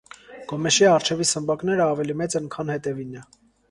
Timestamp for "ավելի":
1.91-2.19